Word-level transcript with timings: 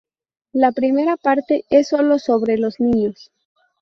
La 0.51 0.71
primera 0.71 1.15
parte 1.15 1.65
es 1.69 1.89
solo 1.89 2.17
sobre 2.17 2.57
los 2.57 2.79
niños. 2.79 3.31